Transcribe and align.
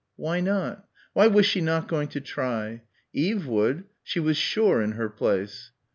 Why 0.15 0.39
not? 0.39 0.87
Why 1.13 1.27
was 1.27 1.45
she 1.45 1.61
not 1.61 1.87
going 1.87 2.07
to 2.07 2.19
try? 2.21 2.81
Eve 3.13 3.45
would, 3.45 3.83
she 4.01 4.19
was 4.19 4.35
sure 4.35 4.81
in 4.81 4.93
her 4.93 5.09
place.... 5.11 5.73